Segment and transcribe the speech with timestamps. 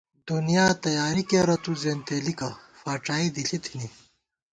[0.27, 3.87] دُنیا تیاری کېرہ تُو زېنتېلِکہ، فاڄائی دِݪی تھنی